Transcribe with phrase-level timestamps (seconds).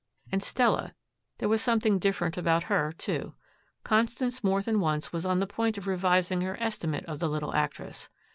[0.31, 0.95] And Stella.
[1.37, 3.35] There was something different about her, too.
[3.83, 7.53] Constance more than once was on the point of revising her estimate of the little
[7.53, 8.09] actress.